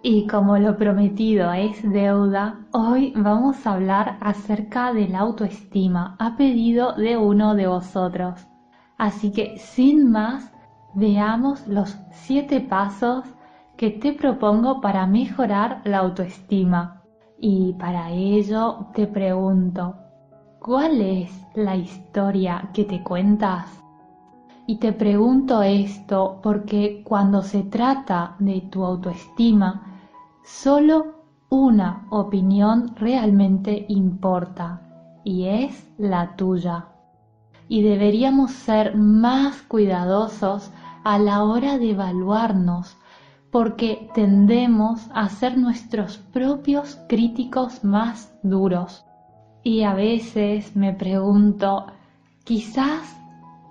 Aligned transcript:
Y 0.02 0.28
como 0.28 0.58
lo 0.58 0.78
prometido 0.78 1.52
es 1.52 1.84
deuda, 1.84 2.62
hoy 2.72 3.12
vamos 3.18 3.68
a 3.68 3.74
hablar 3.74 4.18
acerca 4.22 4.94
de 4.94 5.10
la 5.10 5.20
autoestima 5.20 6.16
a 6.20 6.38
pedido 6.38 6.94
de 6.94 7.18
uno 7.18 7.54
de 7.54 7.68
vosotros. 7.68 8.48
Así 8.98 9.34
que 9.34 9.58
sin 9.58 10.10
más, 10.10 10.54
veamos 10.94 11.68
los 11.68 11.98
siete 12.12 12.62
pasos 12.62 13.26
que 13.76 13.90
te 13.90 14.14
propongo 14.14 14.80
para 14.80 15.06
mejorar 15.06 15.82
la 15.84 15.98
autoestima. 15.98 17.04
Y 17.38 17.74
para 17.74 18.10
ello 18.12 18.88
te 18.94 19.06
pregunto, 19.06 19.98
¿cuál 20.62 21.02
es 21.02 21.46
la 21.56 21.76
historia 21.76 22.70
que 22.74 22.86
te 22.86 23.04
cuentas? 23.04 23.84
Y 24.66 24.78
te 24.78 24.94
pregunto 24.94 25.62
esto 25.62 26.40
porque 26.42 27.02
cuando 27.04 27.42
se 27.42 27.64
trata 27.64 28.36
de 28.40 28.62
tu 28.62 28.86
autoestima, 28.86 29.89
Solo 30.52 31.26
una 31.50 32.08
opinión 32.10 32.96
realmente 32.96 33.86
importa 33.88 34.82
y 35.24 35.46
es 35.46 35.88
la 36.00 36.36
tuya. 36.36 36.88
Y 37.70 37.84
deberíamos 37.84 38.52
ser 38.52 38.98
más 38.98 39.62
cuidadosos 39.62 40.72
a 41.06 41.20
la 41.20 41.44
hora 41.44 41.78
de 41.78 41.92
evaluarnos 41.92 42.98
porque 43.52 44.10
tendemos 44.16 45.08
a 45.14 45.30
ser 45.30 45.56
nuestros 45.56 46.18
propios 46.18 46.98
críticos 47.08 47.84
más 47.84 48.34
duros. 48.42 49.06
Y 49.64 49.84
a 49.84 49.94
veces 49.94 50.76
me 50.76 50.94
pregunto, 50.94 51.86
quizás, 52.44 53.16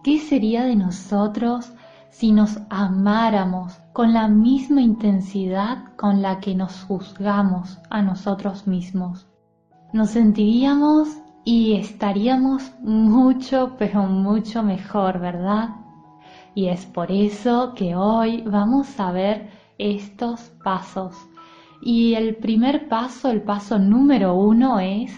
¿qué 0.05 0.21
sería 0.21 0.65
de 0.65 0.77
nosotros 0.77 1.73
si 2.19 2.33
nos 2.33 2.59
amáramos 2.69 3.79
con 3.93 4.13
la 4.13 4.27
misma 4.27 4.83
intensidad 4.83 5.85
con 5.95 6.21
la 6.21 6.41
que 6.41 6.53
nos 6.53 6.83
juzgamos 6.83 7.79
a 7.91 8.03
nosotros 8.03 8.67
mismos. 8.67 9.29
Nos 9.93 10.11
sentiríamos 10.11 11.17
y 11.45 11.75
estaríamos 11.75 12.73
mucho, 12.81 13.77
pero 13.79 14.03
mucho 14.03 14.65
mejor, 14.65 15.21
¿verdad? 15.21 15.77
Y 16.57 16.67
es 16.67 16.87
por 16.87 17.13
eso 17.13 17.75
que 17.77 17.95
hoy 17.95 18.43
vamos 18.43 18.99
a 18.99 19.13
ver 19.13 19.51
estos 19.79 20.41
pasos. 20.65 21.15
Y 21.81 22.15
el 22.15 22.35
primer 22.35 22.89
paso, 22.89 23.31
el 23.31 23.43
paso 23.43 23.79
número 23.79 24.35
uno 24.35 24.81
es 24.81 25.13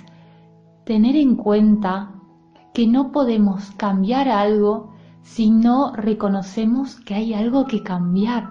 tener 0.85 1.17
en 1.17 1.37
cuenta 1.37 2.11
que 2.75 2.87
no 2.87 3.11
podemos 3.11 3.71
cambiar 3.79 4.29
algo 4.29 4.90
si 5.23 5.51
no 5.51 5.93
reconocemos 5.95 6.97
que 7.01 7.15
hay 7.15 7.35
algo 7.35 7.67
que 7.67 7.83
cambiar. 7.83 8.51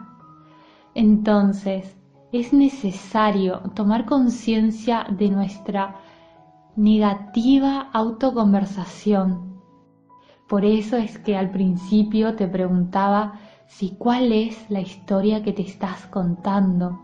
Entonces, 0.93 1.97
es 2.31 2.53
necesario 2.53 3.59
tomar 3.73 4.05
conciencia 4.05 5.07
de 5.09 5.29
nuestra 5.29 5.95
negativa 6.75 7.89
autoconversación. 7.91 9.59
Por 10.47 10.65
eso 10.65 10.97
es 10.97 11.17
que 11.17 11.37
al 11.37 11.51
principio 11.51 12.35
te 12.35 12.47
preguntaba 12.47 13.39
si 13.67 13.95
cuál 13.97 14.31
es 14.31 14.69
la 14.69 14.81
historia 14.81 15.43
que 15.43 15.53
te 15.53 15.61
estás 15.61 16.07
contando, 16.07 16.99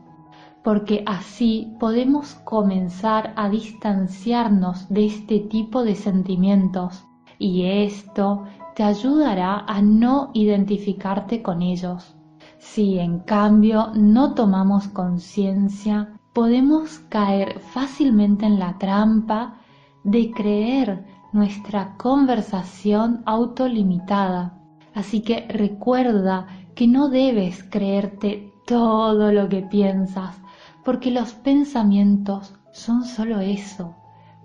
porque 0.64 1.04
así 1.06 1.76
podemos 1.80 2.36
comenzar 2.44 3.34
a 3.36 3.50
distanciarnos 3.50 4.90
de 4.90 5.06
este 5.06 5.40
tipo 5.40 5.84
de 5.84 5.96
sentimientos 5.96 7.06
y 7.38 7.66
esto 7.66 8.46
te 8.76 8.84
ayudará 8.84 9.60
a 9.66 9.82
no 9.82 10.32
identificarte 10.34 11.42
con 11.42 11.62
ellos. 11.62 12.16
Si 12.58 13.00
en 13.00 13.20
cambio 13.20 13.92
no 13.96 14.34
tomamos 14.34 14.90
conciencia, 14.90 16.20
podemos 16.34 17.00
caer 17.10 17.60
fácilmente 17.60 18.46
en 18.46 18.60
la 18.60 18.78
trampa 18.78 19.62
de 20.04 20.30
creer 20.32 21.06
nuestra 21.32 21.96
conversación 21.98 23.24
autolimitada. 23.26 24.60
Así 24.94 25.22
que 25.22 25.48
recuerda 25.48 26.48
que 26.76 26.88
no 26.88 27.08
debes 27.08 27.64
creerte 27.64 28.52
todo 28.66 29.32
lo 29.32 29.48
que 29.48 29.62
piensas, 29.62 30.36
porque 30.84 31.12
los 31.12 31.34
pensamientos 31.34 32.54
son 32.74 33.06
solo 33.06 33.40
eso, 33.40 33.96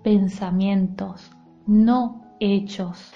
pensamientos, 0.03 1.31
no 1.67 2.23
hechos. 2.39 3.11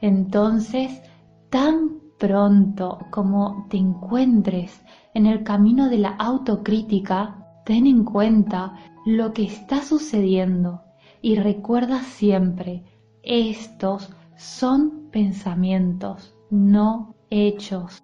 Entonces, 0.00 1.02
tan 1.50 2.00
pronto 2.18 3.06
como 3.10 3.66
te 3.68 3.76
encuentres 3.76 4.80
en 5.14 5.26
el 5.26 5.42
camino 5.42 5.88
de 5.88 5.98
la 5.98 6.10
autocrítica, 6.10 7.46
ten 7.64 7.86
en 7.86 8.04
cuenta 8.04 8.74
lo 9.04 9.32
que 9.32 9.44
está 9.44 9.82
sucediendo 9.82 10.82
y 11.22 11.36
recuerda 11.36 12.02
siempre, 12.02 12.84
estos 13.22 14.10
son 14.36 15.08
pensamientos, 15.10 16.34
no 16.50 17.14
hechos. 17.30 18.02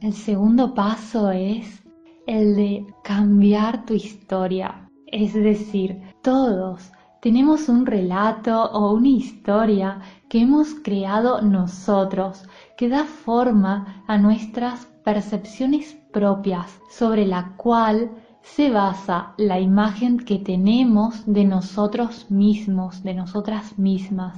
El 0.00 0.12
segundo 0.12 0.74
paso 0.74 1.30
es 1.30 1.82
el 2.26 2.56
de 2.56 2.86
cambiar 3.02 3.84
tu 3.84 3.94
historia, 3.94 4.88
es 5.06 5.34
decir, 5.34 6.00
todos 6.22 6.92
tenemos 7.22 7.68
un 7.68 7.86
relato 7.86 8.64
o 8.72 8.92
una 8.94 9.06
historia 9.06 10.00
que 10.28 10.40
hemos 10.40 10.74
creado 10.74 11.40
nosotros, 11.40 12.42
que 12.76 12.88
da 12.88 13.04
forma 13.04 14.02
a 14.08 14.18
nuestras 14.18 14.86
percepciones 15.04 15.96
propias, 16.12 16.80
sobre 16.90 17.24
la 17.24 17.54
cual 17.56 18.10
se 18.42 18.70
basa 18.70 19.34
la 19.36 19.60
imagen 19.60 20.18
que 20.18 20.38
tenemos 20.38 21.22
de 21.24 21.44
nosotros 21.44 22.28
mismos, 22.28 23.04
de 23.04 23.14
nosotras 23.14 23.78
mismas. 23.78 24.36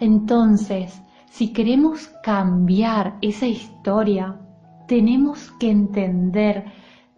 Entonces, 0.00 1.00
si 1.30 1.52
queremos 1.52 2.08
cambiar 2.24 3.16
esa 3.22 3.46
historia, 3.46 4.40
tenemos 4.88 5.52
que 5.60 5.70
entender 5.70 6.64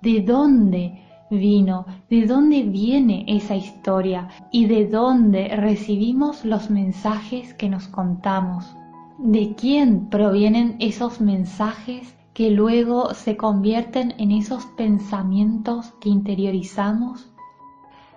de 0.03 0.21
dónde 0.21 1.06
vino, 1.31 1.87
de 2.09 2.27
dónde 2.27 2.63
viene 2.63 3.25
esa 3.29 3.57
historia 3.57 4.29
y 4.53 4.67
de 4.67 4.87
dónde 4.87 5.49
recibimos 5.57 6.45
los 6.45 6.71
mensajes 6.71 7.55
que 7.55 7.69
nos 7.69 7.89
contamos. 7.89 8.77
¿De 9.19 9.55
quién 9.55 10.09
provienen 10.09 10.77
esos 10.79 11.21
mensajes 11.21 12.17
que 12.35 12.51
luego 12.51 13.15
se 13.15 13.37
convierten 13.37 14.15
en 14.19 14.31
esos 14.31 14.67
pensamientos 14.77 15.93
que 16.01 16.11
interiorizamos? 16.11 17.31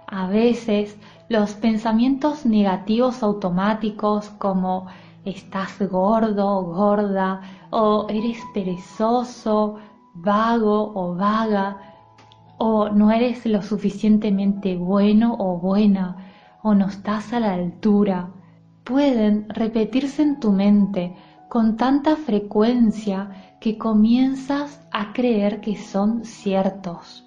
A 0.08 0.28
veces 0.28 0.98
los 1.30 1.54
pensamientos 1.54 2.46
negativos 2.46 3.24
automáticos 3.24 4.30
como 4.32 4.88
estás 5.24 5.78
gordo 5.90 6.64
gorda 6.64 7.42
o 7.70 8.08
eres 8.10 8.40
perezoso, 8.54 9.76
vago 10.16 10.92
o 10.96 11.16
vaga 11.16 11.89
o 12.60 12.90
no 12.90 13.12
eres 13.12 13.46
lo 13.46 13.62
suficientemente 13.62 14.76
bueno 14.76 15.36
o 15.40 15.58
buena, 15.58 16.18
o 16.62 16.76
no 16.76 16.88
estás 16.88 17.32
a 17.32 17.40
la 17.40 17.54
altura, 17.54 18.32
pueden 18.84 19.48
repetirse 19.50 20.22
en 20.22 20.40
tu 20.42 20.52
mente 20.52 21.16
con 21.48 21.78
tanta 21.78 22.18
frecuencia 22.18 23.56
que 23.62 23.78
comienzas 23.78 24.86
a 24.92 25.14
creer 25.14 25.62
que 25.62 25.78
son 25.78 26.26
ciertos. 26.26 27.26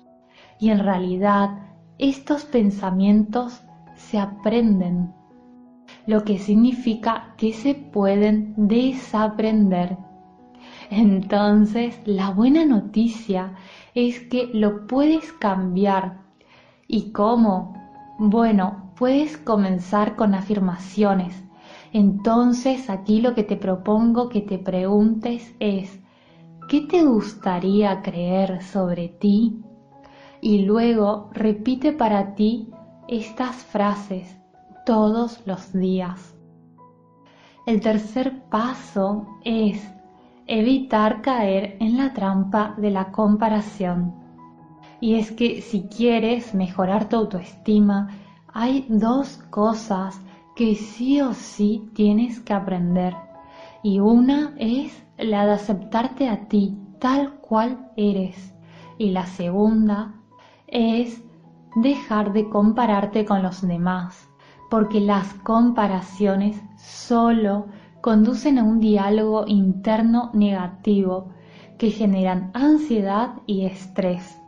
Y 0.60 0.68
en 0.68 0.80
realidad 0.80 1.58
estos 1.98 2.44
pensamientos 2.44 3.62
se 3.96 4.18
aprenden, 4.18 5.14
lo 6.06 6.24
que 6.24 6.38
significa 6.38 7.34
que 7.38 7.54
se 7.54 7.74
pueden 7.74 8.54
desaprender. 8.56 9.96
Entonces, 10.90 11.98
la 12.04 12.30
buena 12.30 12.66
noticia 12.66 13.54
es 13.94 14.20
que 14.20 14.50
lo 14.52 14.86
puedes 14.86 15.32
cambiar. 15.32 16.22
¿Y 16.86 17.12
cómo? 17.12 17.74
Bueno, 18.18 18.92
puedes 18.96 19.36
comenzar 19.36 20.16
con 20.16 20.34
afirmaciones. 20.34 21.42
Entonces 21.92 22.88
aquí 22.88 23.20
lo 23.20 23.34
que 23.34 23.42
te 23.42 23.56
propongo 23.56 24.28
que 24.28 24.40
te 24.40 24.58
preguntes 24.58 25.54
es, 25.60 26.00
¿qué 26.68 26.82
te 26.82 27.04
gustaría 27.04 28.02
creer 28.02 28.62
sobre 28.62 29.08
ti? 29.08 29.62
Y 30.40 30.62
luego 30.62 31.30
repite 31.32 31.92
para 31.92 32.34
ti 32.34 32.70
estas 33.08 33.56
frases. 33.56 34.38
todos 34.84 35.40
los 35.46 35.72
días. 35.72 36.34
El 37.66 37.80
tercer 37.80 38.42
paso 38.50 39.26
es 39.44 39.80
evitar 40.46 41.22
caer 41.22 41.76
en 41.80 41.96
la 41.96 42.12
trampa 42.12 42.74
de 42.76 42.90
la 42.90 43.12
comparación. 43.12 44.14
Y 45.00 45.14
es 45.14 45.32
que 45.32 45.62
si 45.62 45.82
quieres 45.82 46.54
mejorar 46.54 47.08
tu 47.08 47.16
autoestima, 47.16 48.08
hay 48.52 48.86
dos 48.88 49.38
cosas 49.50 50.20
que 50.54 50.74
sí 50.74 51.20
o 51.20 51.32
sí 51.32 51.90
tienes 51.94 52.40
que 52.40 52.52
aprender. 52.52 53.14
Y 53.82 54.00
una 54.00 54.54
es 54.58 55.02
la 55.18 55.46
de 55.46 55.52
aceptarte 55.52 56.28
a 56.28 56.48
ti 56.48 56.78
tal 56.98 57.34
cual 57.40 57.90
eres. 57.96 58.54
Y 58.98 59.10
la 59.10 59.26
segunda 59.26 60.14
es 60.66 61.22
dejar 61.74 62.32
de 62.32 62.48
compararte 62.48 63.24
con 63.24 63.42
los 63.42 63.66
demás, 63.66 64.28
porque 64.70 65.00
las 65.00 65.34
comparaciones 65.34 66.62
solo 66.76 67.66
conducen 68.02 68.58
a 68.58 68.64
un 68.64 68.80
diálogo 68.80 69.44
interno 69.46 70.30
negativo 70.34 71.28
que 71.78 71.90
generan 71.90 72.50
ansiedad 72.52 73.36
y 73.46 73.64
estrés. 73.64 74.40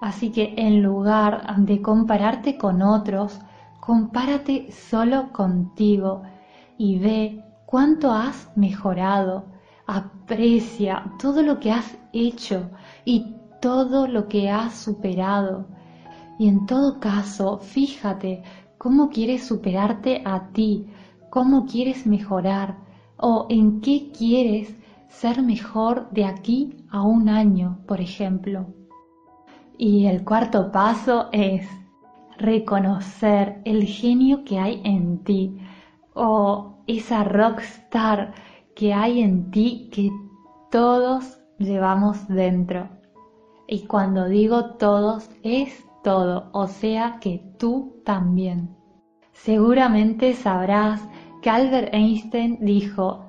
Así 0.00 0.32
que 0.32 0.54
en 0.56 0.82
lugar 0.82 1.54
de 1.58 1.82
compararte 1.82 2.56
con 2.56 2.80
otros, 2.80 3.38
compárate 3.78 4.72
solo 4.72 5.32
contigo 5.32 6.22
y 6.78 6.98
ve 6.98 7.44
cuánto 7.66 8.10
has 8.10 8.50
mejorado. 8.56 9.44
Aprecia 9.86 11.12
todo 11.20 11.42
lo 11.42 11.60
que 11.60 11.72
has 11.72 11.98
hecho 12.14 12.70
y 13.04 13.34
todo 13.60 14.06
lo 14.06 14.28
que 14.28 14.48
has 14.48 14.72
superado. 14.74 15.66
Y 16.38 16.48
en 16.48 16.64
todo 16.64 17.00
caso, 17.00 17.58
fíjate 17.58 18.42
cómo 18.78 19.10
quieres 19.10 19.46
superarte 19.46 20.22
a 20.24 20.48
ti, 20.54 20.86
cómo 21.28 21.66
quieres 21.66 22.06
mejorar 22.06 22.82
o 23.16 23.46
en 23.48 23.80
qué 23.80 24.10
quieres 24.16 24.76
ser 25.08 25.42
mejor 25.42 26.10
de 26.10 26.24
aquí 26.24 26.76
a 26.90 27.02
un 27.02 27.28
año, 27.28 27.78
por 27.86 28.00
ejemplo. 28.00 28.66
Y 29.78 30.06
el 30.06 30.24
cuarto 30.24 30.70
paso 30.72 31.28
es 31.32 31.66
reconocer 32.38 33.60
el 33.64 33.84
genio 33.84 34.44
que 34.44 34.58
hay 34.58 34.80
en 34.84 35.22
ti 35.22 35.56
o 36.14 36.78
esa 36.86 37.24
rockstar 37.24 38.34
que 38.74 38.92
hay 38.92 39.20
en 39.20 39.50
ti 39.50 39.88
que 39.92 40.10
todos 40.70 41.38
llevamos 41.58 42.26
dentro. 42.28 42.88
Y 43.66 43.86
cuando 43.86 44.28
digo 44.28 44.74
todos 44.76 45.30
es 45.42 45.84
todo, 46.02 46.50
o 46.52 46.66
sea 46.66 47.18
que 47.20 47.54
tú 47.58 48.02
también. 48.04 48.76
Seguramente 49.32 50.34
sabrás 50.34 51.00
que 51.44 51.50
Albert 51.50 51.92
Einstein 51.92 52.56
dijo, 52.62 53.22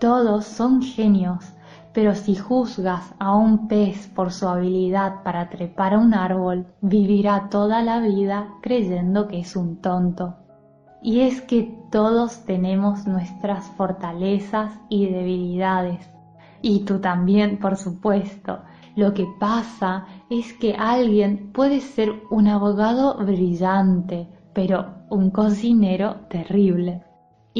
todos 0.00 0.46
son 0.46 0.80
genios, 0.80 1.44
pero 1.92 2.14
si 2.14 2.34
juzgas 2.34 3.12
a 3.18 3.36
un 3.36 3.68
pez 3.68 4.06
por 4.06 4.32
su 4.32 4.48
habilidad 4.48 5.22
para 5.22 5.50
trepar 5.50 5.92
a 5.92 5.98
un 5.98 6.14
árbol, 6.14 6.66
vivirá 6.80 7.50
toda 7.50 7.82
la 7.82 8.00
vida 8.00 8.48
creyendo 8.62 9.28
que 9.28 9.40
es 9.40 9.54
un 9.54 9.82
tonto. 9.82 10.36
Y 11.02 11.20
es 11.20 11.42
que 11.42 11.78
todos 11.92 12.46
tenemos 12.46 13.06
nuestras 13.06 13.66
fortalezas 13.72 14.72
y 14.88 15.04
debilidades. 15.04 16.08
Y 16.62 16.86
tú 16.86 17.00
también, 17.00 17.58
por 17.58 17.76
supuesto. 17.76 18.60
Lo 18.96 19.12
que 19.12 19.26
pasa 19.38 20.06
es 20.30 20.54
que 20.54 20.72
alguien 20.72 21.52
puede 21.52 21.80
ser 21.80 22.14
un 22.30 22.48
abogado 22.48 23.18
brillante, 23.18 24.26
pero 24.54 24.86
un 25.10 25.28
cocinero 25.28 26.20
terrible. 26.30 27.02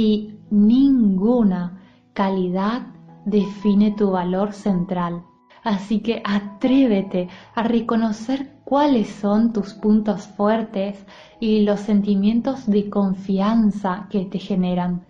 Y 0.00 0.38
ninguna 0.48 1.80
calidad 2.12 2.82
define 3.24 3.90
tu 3.90 4.12
valor 4.12 4.52
central. 4.52 5.24
Así 5.64 5.98
que 5.98 6.22
atrévete 6.24 7.28
a 7.56 7.64
reconocer 7.64 8.60
cuáles 8.62 9.08
son 9.08 9.52
tus 9.52 9.74
puntos 9.74 10.28
fuertes 10.28 11.04
y 11.40 11.62
los 11.62 11.80
sentimientos 11.80 12.68
de 12.68 12.88
confianza 12.88 14.06
que 14.08 14.24
te 14.24 14.38
generan, 14.38 15.04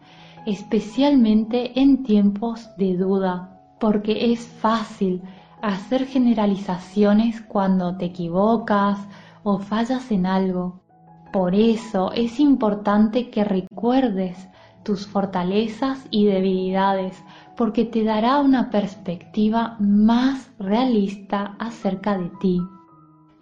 especialmente 0.47 1.79
en 1.79 2.03
tiempos 2.03 2.75
de 2.79 2.97
duda, 2.97 3.61
porque 3.79 4.33
es 4.33 4.47
fácil 4.47 5.21
hacer 5.61 6.07
generalizaciones 6.07 7.43
cuando 7.43 7.99
te 7.99 8.07
equivocas 8.07 8.99
o 9.43 9.59
fallas 9.59 10.11
en 10.11 10.25
algo. 10.25 10.81
Por 11.31 11.55
eso 11.55 12.11
es 12.13 12.41
importante 12.41 13.29
que 13.29 13.45
recuerdes 13.45 14.49
tus 14.89 15.07
fortalezas 15.07 16.07
y 16.11 16.25
debilidades 16.25 17.23
porque 17.59 17.85
te 17.85 18.05
dará 18.05 18.41
una 18.41 18.71
perspectiva 18.71 19.77
más 19.79 20.51
realista 20.59 21.57
acerca 21.59 22.17
de 22.17 22.31
ti. 22.41 22.63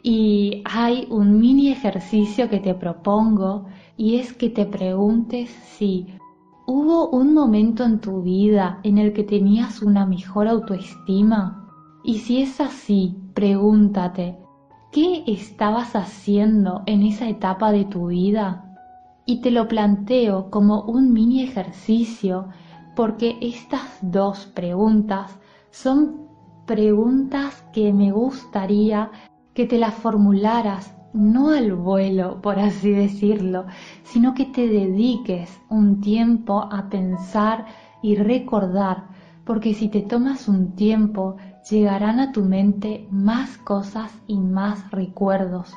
Y 0.03 0.63
hay 0.65 1.07
un 1.09 1.39
mini 1.39 1.69
ejercicio 1.69 2.51
que 2.51 2.59
te 2.59 2.75
propongo 2.75 3.67
y 3.97 4.17
es 4.17 4.33
que 4.33 4.51
te 4.51 4.67
preguntes 4.67 5.51
si 5.51 6.09
hubo 6.67 7.11
un 7.11 7.33
momento 7.33 7.85
en 7.85 8.01
tu 8.01 8.23
vida 8.23 8.81
en 8.83 8.99
el 8.99 9.13
que 9.13 9.23
tenías 9.23 9.83
una 9.83 10.05
mejor 10.05 10.49
autoestima. 10.49 11.71
Y 12.03 12.19
si 12.19 12.43
es 12.43 12.61
así, 12.61 13.17
pregúntate, 13.35 14.37
¿qué 14.91 15.23
estabas 15.29 15.95
haciendo 15.95 16.83
en 16.87 17.05
esa 17.05 17.29
etapa 17.29 17.71
de 17.71 17.85
tu 17.85 18.09
vida? 18.09 18.66
Y 19.27 19.41
te 19.41 19.51
lo 19.51 19.67
planteo 19.67 20.51
como 20.51 20.83
un 20.83 21.13
mini 21.13 21.43
ejercicio 21.43 22.49
porque 22.95 23.37
estas 23.41 23.99
dos 24.01 24.47
preguntas 24.47 25.37
son 25.71 26.29
preguntas 26.65 27.65
que 27.73 27.93
me 27.93 28.13
gustaría 28.13 29.11
que 29.53 29.67
te 29.67 29.79
las 29.79 29.95
formularas 29.95 30.97
no 31.13 31.51
al 31.51 31.75
vuelo, 31.75 32.41
por 32.43 32.59
así 32.59 32.91
decirlo, 32.91 33.67
sino 34.05 34.35
que 34.35 34.45
te 34.45 34.69
dediques 34.69 35.61
un 35.71 36.01
tiempo 36.01 36.69
a 36.71 36.89
pensar 36.89 37.67
y 38.03 38.17
recordar, 38.17 39.09
porque 39.45 39.75
si 39.75 39.89
te 39.89 40.03
tomas 40.03 40.47
un 40.47 40.77
tiempo, 40.77 41.37
llegarán 41.71 42.21
a 42.21 42.33
tu 42.33 42.45
mente 42.45 43.09
más 43.11 43.57
cosas 43.57 44.13
y 44.27 44.39
más 44.39 44.91
recuerdos. 44.91 45.73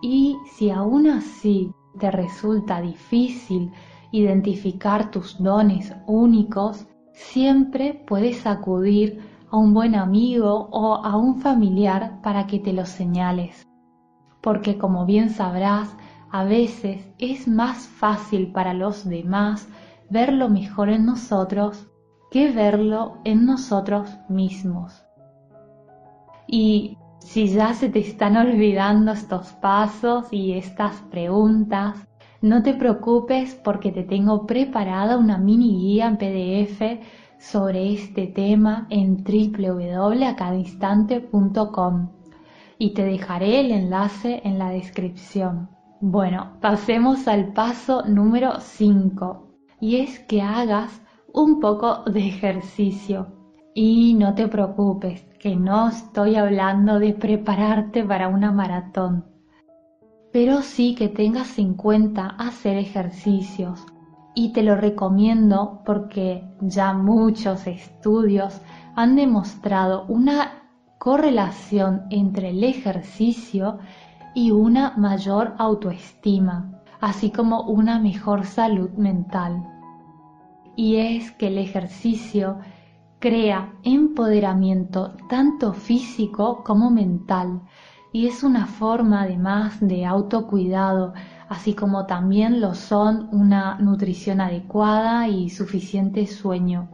Y 0.00 0.36
si 0.56 0.70
aún 0.70 1.08
así 1.08 1.72
te 1.98 2.10
resulta 2.10 2.80
difícil 2.80 3.72
identificar 4.10 5.10
tus 5.10 5.42
dones 5.42 5.92
únicos, 6.06 6.86
siempre 7.12 7.94
puedes 8.06 8.46
acudir 8.46 9.20
a 9.50 9.56
un 9.56 9.74
buen 9.74 9.94
amigo 9.94 10.68
o 10.70 10.94
a 10.94 11.16
un 11.16 11.40
familiar 11.40 12.20
para 12.22 12.46
que 12.46 12.58
te 12.58 12.72
los 12.72 12.88
señales. 12.88 13.66
Porque 14.40 14.78
como 14.78 15.06
bien 15.06 15.30
sabrás, 15.30 15.96
a 16.30 16.44
veces 16.44 17.08
es 17.18 17.46
más 17.46 17.86
fácil 17.86 18.52
para 18.52 18.74
los 18.74 19.08
demás 19.08 19.68
ver 20.10 20.32
lo 20.32 20.48
mejor 20.48 20.90
en 20.90 21.06
nosotros 21.06 21.88
que 22.30 22.50
verlo 22.50 23.18
en 23.24 23.46
nosotros 23.46 24.10
mismos. 24.28 25.04
Y 26.46 26.98
si 27.24 27.48
ya 27.48 27.72
se 27.72 27.88
te 27.88 28.00
están 28.00 28.36
olvidando 28.36 29.12
estos 29.12 29.54
pasos 29.54 30.26
y 30.30 30.52
estas 30.52 30.96
preguntas, 31.10 32.06
no 32.42 32.62
te 32.62 32.74
preocupes 32.74 33.54
porque 33.64 33.90
te 33.90 34.02
tengo 34.02 34.44
preparada 34.46 35.16
una 35.16 35.38
mini 35.38 35.78
guía 35.78 36.06
en 36.06 36.18
PDF 36.18 36.82
sobre 37.38 37.94
este 37.94 38.26
tema 38.26 38.86
en 38.90 39.24
www.acadinstante.com 39.24 42.10
y 42.78 42.92
te 42.92 43.04
dejaré 43.04 43.60
el 43.60 43.70
enlace 43.72 44.42
en 44.44 44.58
la 44.58 44.68
descripción. 44.68 45.70
Bueno, 46.02 46.58
pasemos 46.60 47.26
al 47.26 47.54
paso 47.54 48.02
número 48.06 48.60
5 48.60 49.48
y 49.80 49.96
es 49.96 50.18
que 50.20 50.42
hagas 50.42 51.00
un 51.32 51.58
poco 51.58 52.04
de 52.04 52.28
ejercicio. 52.28 53.33
Y 53.74 54.14
no 54.14 54.34
te 54.34 54.48
preocupes, 54.48 55.22
que 55.38 55.56
no 55.56 55.88
estoy 55.88 56.36
hablando 56.36 56.98
de 56.98 57.12
prepararte 57.12 58.04
para 58.04 58.28
una 58.28 58.52
maratón 58.52 59.34
pero 60.34 60.62
sí 60.62 60.96
que 60.96 61.08
tengas 61.08 61.60
en 61.60 61.74
cuenta 61.74 62.26
hacer 62.26 62.76
ejercicios. 62.76 63.86
Y 64.34 64.52
te 64.52 64.64
lo 64.64 64.74
recomiendo 64.74 65.80
porque 65.86 66.42
ya 66.60 66.92
muchos 66.92 67.68
estudios 67.68 68.60
han 68.96 69.14
demostrado 69.14 70.06
una 70.08 70.64
correlación 70.98 72.02
entre 72.10 72.50
el 72.50 72.64
ejercicio 72.64 73.78
y 74.34 74.50
una 74.50 74.94
mayor 74.96 75.54
autoestima, 75.56 76.82
así 77.00 77.30
como 77.30 77.60
una 77.60 78.00
mejor 78.00 78.44
salud 78.44 78.90
mental. 78.96 79.64
Y 80.74 80.96
es 80.96 81.30
que 81.30 81.46
el 81.46 81.58
ejercicio 81.58 82.58
crea 83.24 83.72
empoderamiento 83.84 85.14
tanto 85.30 85.72
físico 85.72 86.62
como 86.62 86.90
mental 86.90 87.62
y 88.12 88.26
es 88.26 88.42
una 88.42 88.66
forma 88.66 89.22
además 89.22 89.78
de 89.80 90.04
autocuidado, 90.04 91.14
así 91.48 91.72
como 91.72 92.04
también 92.04 92.60
lo 92.60 92.74
son 92.74 93.30
una 93.32 93.78
nutrición 93.78 94.42
adecuada 94.42 95.26
y 95.26 95.48
suficiente 95.48 96.26
sueño, 96.26 96.90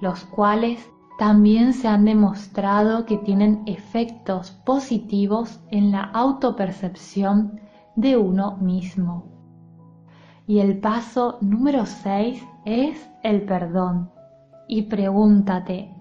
los 0.00 0.22
cuales 0.26 0.88
también 1.18 1.72
se 1.72 1.88
han 1.88 2.04
demostrado 2.04 3.04
que 3.04 3.18
tienen 3.18 3.64
efectos 3.66 4.52
positivos 4.64 5.58
en 5.72 5.90
la 5.90 6.04
autopercepción 6.04 7.60
de 7.96 8.16
uno 8.16 8.56
mismo. 8.58 9.24
Y 10.46 10.60
el 10.60 10.78
paso 10.78 11.38
número 11.40 11.86
6 11.86 12.40
es 12.66 13.10
el 13.24 13.42
perdón. 13.42 14.21
Y 14.74 14.84
pregúntate, 14.84 15.94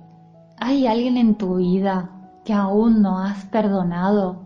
¿hay 0.58 0.88
alguien 0.88 1.18
en 1.18 1.36
tu 1.36 1.58
vida 1.58 2.10
que 2.46 2.54
aún 2.54 3.02
no 3.02 3.20
has 3.20 3.44
perdonado? 3.48 4.46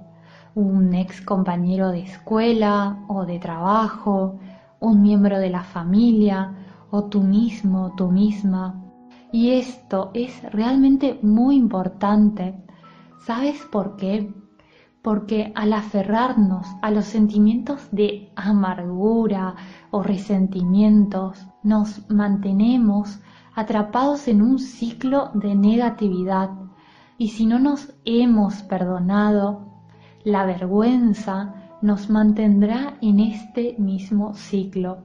¿Un 0.55 0.95
ex 0.95 1.21
compañero 1.21 1.91
de 1.91 2.01
escuela 2.01 3.05
o 3.07 3.27
de 3.27 3.37
trabajo? 3.37 4.39
¿Un 4.79 5.03
miembro 5.03 5.37
de 5.37 5.51
la 5.51 5.61
familia? 5.61 6.55
¿O 6.89 7.03
tú 7.03 7.21
mismo, 7.21 7.93
tú 7.95 8.09
misma? 8.09 8.83
Y 9.31 9.51
esto 9.51 10.09
es 10.15 10.41
realmente 10.51 11.19
muy 11.21 11.55
importante. 11.55 12.65
¿Sabes 13.27 13.61
por 13.71 13.95
qué? 13.95 14.33
Porque 15.03 15.51
al 15.53 15.71
aferrarnos 15.71 16.65
a 16.81 16.89
los 16.89 17.05
sentimientos 17.05 17.89
de 17.91 18.31
amargura 18.35 19.53
o 19.91 20.01
resentimientos, 20.01 21.45
nos 21.61 22.09
mantenemos 22.09 23.19
atrapados 23.55 24.27
en 24.27 24.41
un 24.41 24.59
ciclo 24.59 25.31
de 25.33 25.55
negatividad. 25.55 26.49
Y 27.17 27.29
si 27.29 27.45
no 27.45 27.59
nos 27.59 27.93
hemos 28.03 28.61
perdonado, 28.63 29.65
la 30.23 30.45
vergüenza 30.45 31.55
nos 31.81 32.09
mantendrá 32.09 32.97
en 33.01 33.19
este 33.19 33.75
mismo 33.77 34.33
ciclo 34.33 35.03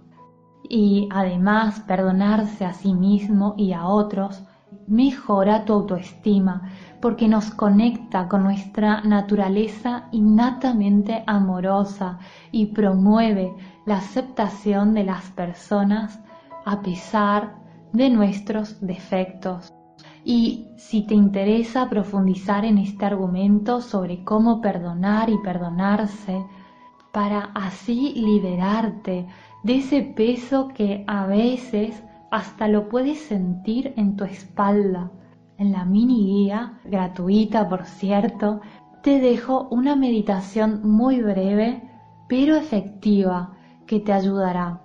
y 0.69 1.09
además 1.11 1.81
perdonarse 1.81 2.65
a 2.65 2.73
sí 2.73 2.95
mismo 2.95 3.55
y 3.57 3.73
a 3.73 3.87
otros 3.87 4.43
mejora 4.87 5.65
tu 5.65 5.73
autoestima 5.73 6.63
porque 7.01 7.29
nos 7.29 7.51
conecta 7.51 8.29
con 8.29 8.45
nuestra 8.45 9.01
naturaleza 9.03 10.09
innatamente 10.13 11.23
amorosa 11.27 12.19
y 12.51 12.67
promueve 12.67 13.55
la 13.87 13.97
aceptación 13.97 14.95
de 14.95 15.05
las 15.05 15.25
personas 15.31 16.21
a 16.65 16.81
pesar 16.83 17.55
de 17.93 18.11
nuestros 18.11 18.81
defectos. 18.81 19.73
Y 20.25 20.69
si 20.77 21.07
te 21.07 21.15
interesa 21.15 21.89
profundizar 21.89 22.65
en 22.65 22.79
este 22.79 23.05
argumento 23.05 23.81
sobre 23.81 24.23
cómo 24.25 24.61
perdonar 24.61 25.31
y 25.31 25.39
perdonarse, 25.39 26.45
para 27.13 27.51
así 27.55 28.13
liberarte 28.15 29.27
de 29.65 29.77
ese 29.77 30.03
peso 30.03 30.69
que 30.69 31.05
a 31.07 31.27
veces 31.27 32.03
hasta 32.31 32.69
lo 32.69 32.89
puedes 32.89 33.19
sentir 33.19 33.95
en 33.97 34.17
tu 34.17 34.25
espalda. 34.25 35.11
En 35.59 35.73
la 35.73 35.85
mini 35.85 36.27
guía, 36.27 36.79
gratuita 36.85 37.69
por 37.69 37.85
cierto, 37.85 38.61
te 39.03 39.19
dejo 39.19 39.69
una 39.71 39.97
meditación 39.97 40.89
muy 40.89 41.21
breve 41.21 41.83
pero 42.31 42.55
efectiva 42.55 43.57
que 43.87 43.99
te 43.99 44.13
ayudará. 44.13 44.81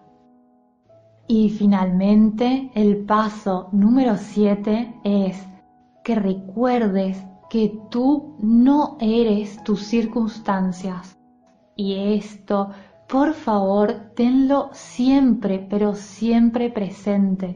Y 1.28 1.50
finalmente, 1.50 2.72
el 2.76 3.06
paso 3.06 3.70
número 3.72 4.18
7 4.18 5.02
es 5.04 5.44
que 6.04 6.16
recuerdes 6.16 7.24
que 7.50 7.80
tú 7.90 8.36
no 8.40 8.98
eres 9.00 9.64
tus 9.64 9.84
circunstancias. 9.84 11.18
Y 11.76 12.16
esto 12.16 12.70
por 13.08 13.34
favor, 13.34 14.12
tenlo 14.16 14.70
siempre, 14.74 15.60
pero 15.70 15.94
siempre 15.94 16.72
presente. 16.72 17.56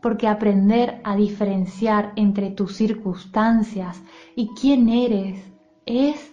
Porque 0.00 0.26
aprender 0.26 1.00
a 1.04 1.16
diferenciar 1.16 2.12
entre 2.16 2.50
tus 2.50 2.74
circunstancias 2.74 4.02
y 4.34 4.48
quién 4.58 4.88
eres 4.88 5.52
es 5.84 6.31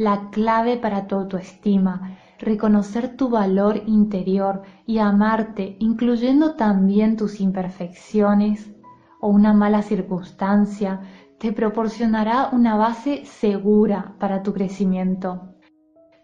la 0.00 0.30
clave 0.30 0.78
para 0.78 1.06
tu 1.06 1.14
autoestima, 1.14 2.16
reconocer 2.38 3.18
tu 3.18 3.28
valor 3.28 3.82
interior 3.84 4.62
y 4.86 4.96
amarte, 4.96 5.76
incluyendo 5.78 6.54
también 6.54 7.18
tus 7.18 7.38
imperfecciones 7.38 8.72
o 9.20 9.28
una 9.28 9.52
mala 9.52 9.82
circunstancia, 9.82 11.02
te 11.38 11.52
proporcionará 11.52 12.48
una 12.50 12.78
base 12.78 13.26
segura 13.26 14.14
para 14.18 14.42
tu 14.42 14.54
crecimiento. 14.54 15.56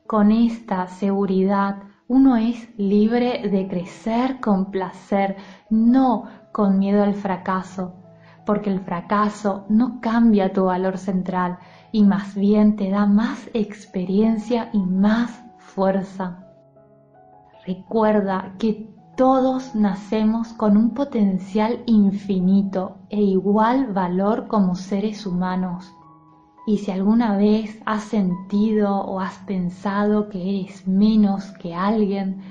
Con 0.07 0.33
esta 0.33 0.87
seguridad 0.87 1.83
uno 2.09 2.39
es 2.39 2.71
libre 2.79 3.47
de 3.47 3.69
crecer 3.69 4.41
con 4.41 4.71
placer, 4.71 5.37
no 5.69 6.25
con 6.51 6.79
miedo 6.79 7.03
al 7.03 7.13
fracaso, 7.13 7.95
porque 8.47 8.71
el 8.71 8.81
fracaso 8.81 9.67
no 9.69 10.01
cambia 10.01 10.55
tu 10.55 10.65
valor 10.65 10.97
central 10.97 11.59
y 11.97 12.03
más 12.03 12.35
bien 12.35 12.77
te 12.77 12.91
da 12.91 13.07
más 13.07 13.49
experiencia 13.55 14.69
y 14.75 14.81
más 14.81 15.43
fuerza. 15.57 16.47
Recuerda 17.67 18.53
que 18.59 18.95
todos 19.17 19.75
nacemos 19.75 20.49
con 20.53 20.77
un 20.77 20.91
potencial 20.91 21.83
infinito 21.87 22.99
e 23.09 23.23
igual 23.23 23.95
valor 23.95 24.47
como 24.47 24.75
seres 24.75 25.25
humanos. 25.25 25.91
Y 26.67 26.77
si 26.77 26.91
alguna 26.91 27.39
vez 27.39 27.81
has 27.87 28.05
sentido 28.05 28.95
o 28.95 29.19
has 29.19 29.39
pensado 29.47 30.29
que 30.29 30.43
eres 30.43 30.87
menos 30.87 31.51
que 31.53 31.75
alguien, 31.75 32.43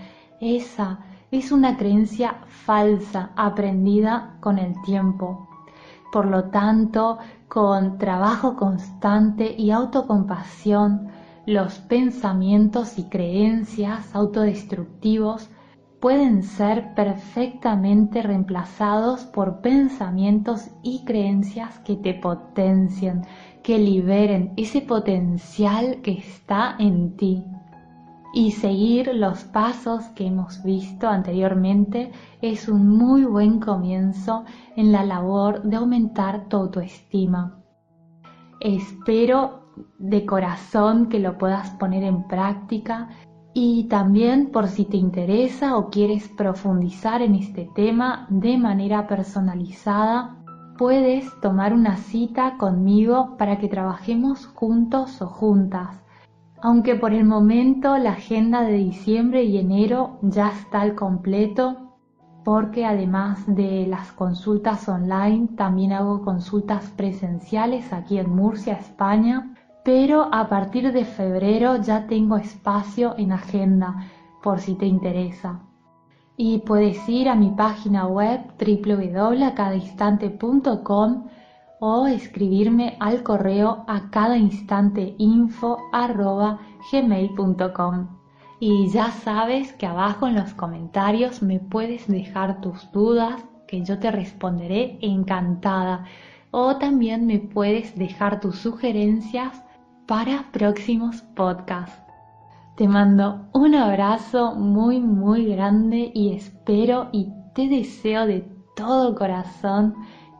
esa 0.41 1.01
es 1.29 1.51
una 1.51 1.77
creencia 1.77 2.41
falsa 2.47 3.29
aprendida 3.35 4.37
con 4.39 4.57
el 4.57 4.73
tiempo. 4.81 5.47
Por 6.11 6.25
lo 6.25 6.45
tanto, 6.45 7.19
con 7.55 7.97
trabajo 7.97 8.57
constante 8.57 9.55
y 9.57 9.71
autocompasión, 9.71 11.07
los 11.45 11.79
pensamientos 11.79 12.99
y 12.99 13.03
creencias 13.05 14.13
autodestructivos 14.13 15.49
pueden 16.01 16.43
ser 16.43 16.93
perfectamente 16.95 18.21
reemplazados 18.21 19.21
por 19.23 19.61
pensamientos 19.61 20.67
y 20.83 21.05
creencias 21.05 21.79
que 21.79 21.95
te 21.95 22.13
potencien, 22.13 23.21
que 23.63 23.79
liberen 23.79 24.51
ese 24.57 24.81
potencial 24.81 26.01
que 26.01 26.11
está 26.11 26.75
en 26.77 27.15
ti 27.15 27.45
y 28.35 28.51
seguir 28.51 29.15
los 29.15 29.45
pasos 29.45 30.03
que 30.09 30.27
hemos 30.27 30.61
visto 30.61 31.07
anteriormente 31.07 32.11
es 32.41 32.67
un 32.67 32.85
muy 32.89 33.23
buen 33.23 33.61
comienzo 33.61 34.43
en 34.75 34.91
la 34.91 35.05
labor 35.05 35.63
de 35.63 35.77
aumentar 35.77 36.49
tu 36.49 36.57
autoestima. 36.57 37.63
Espero 38.59 39.69
de 39.99 40.25
corazón 40.25 41.07
que 41.07 41.19
lo 41.19 41.37
puedas 41.37 41.69
poner 41.71 42.03
en 42.03 42.27
práctica 42.27 43.07
y 43.53 43.85
también 43.85 44.51
por 44.51 44.67
si 44.67 44.83
te 44.83 44.97
interesa 44.97 45.77
o 45.77 45.89
quieres 45.89 46.27
profundizar 46.27 47.21
en 47.21 47.35
este 47.35 47.69
tema 47.73 48.27
de 48.29 48.57
manera 48.57 49.07
personalizada, 49.07 50.35
puedes 50.77 51.25
tomar 51.39 51.73
una 51.73 51.95
cita 51.95 52.57
conmigo 52.57 53.37
para 53.37 53.59
que 53.59 53.69
trabajemos 53.69 54.45
juntos 54.45 55.21
o 55.21 55.27
juntas. 55.27 56.04
Aunque 56.61 56.95
por 56.95 57.13
el 57.13 57.25
momento 57.25 57.97
la 57.97 58.11
agenda 58.11 58.61
de 58.61 58.73
diciembre 58.73 59.43
y 59.43 59.57
enero 59.57 60.19
ya 60.21 60.49
está 60.49 60.81
al 60.81 60.93
completo, 60.95 61.77
porque 62.43 62.85
además 62.85 63.43
de 63.47 63.87
las 63.87 64.11
consultas 64.11 64.87
online, 64.87 65.47
también 65.57 65.93
hago 65.93 66.23
consultas 66.23 66.91
presenciales 66.95 67.91
aquí 67.91 68.19
en 68.19 68.35
Murcia, 68.35 68.73
España, 68.73 69.55
pero 69.83 70.29
a 70.31 70.47
partir 70.47 70.91
de 70.91 71.05
febrero 71.05 71.77
ya 71.77 72.05
tengo 72.07 72.37
espacio 72.37 73.15
en 73.17 73.31
agenda, 73.31 73.95
por 74.41 74.59
si 74.59 74.75
te 74.75 74.85
interesa. 74.85 75.61
Y 76.37 76.59
puedes 76.59 77.09
ir 77.09 77.29
a 77.29 77.35
mi 77.35 77.49
página 77.49 78.05
web 78.07 78.41
www.acadainstante.com 78.59 81.23
o 81.87 82.07
escribirme 82.07 82.97
al 82.99 83.21
correo 83.21 83.85
a 83.87 84.09
cada 84.09 84.37
instante 84.37 85.15
Y 88.59 88.87
ya 88.89 89.11
sabes 89.11 89.71
que 89.73 89.85
abajo 89.85 90.25
en 90.25 90.33
los 90.33 90.55
comentarios 90.55 91.43
me 91.43 91.59
puedes 91.59 92.07
dejar 92.07 92.59
tus 92.59 92.91
dudas 92.91 93.45
que 93.67 93.83
yo 93.83 93.99
te 93.99 94.09
responderé 94.09 94.97
encantada. 94.99 96.05
O 96.49 96.77
también 96.77 97.27
me 97.27 97.37
puedes 97.37 97.95
dejar 97.95 98.39
tus 98.39 98.55
sugerencias 98.55 99.61
para 100.07 100.51
próximos 100.51 101.21
podcasts. 101.35 102.01
Te 102.77 102.87
mando 102.87 103.47
un 103.53 103.75
abrazo 103.75 104.55
muy 104.55 104.99
muy 104.99 105.45
grande 105.45 106.11
y 106.15 106.33
espero 106.33 107.09
y 107.11 107.31
te 107.53 107.69
deseo 107.69 108.25
de 108.25 108.49
todo 108.75 109.13
corazón 109.13 109.93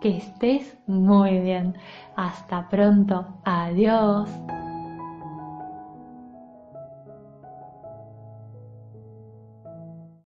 que 0.05 0.17
estés 0.17 0.77
muy 0.85 1.39
bien. 1.39 1.74
Hasta 2.15 2.69
pronto. 2.69 3.25
Adiós. 3.43 4.29